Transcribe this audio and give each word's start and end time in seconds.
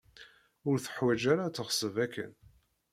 Ur 0.69 0.75
tuḥwaǧ 0.83 1.21
ara 1.31 1.43
ad 1.45 1.53
teɣṣeb 1.55 1.95
akken. 2.05 2.31